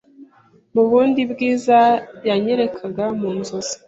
[0.73, 1.79] mu bundi bwiza
[2.29, 3.75] yanyerekaga mu nzozi